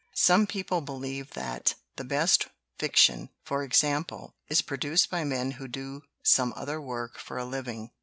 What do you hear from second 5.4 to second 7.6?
who do some other work for a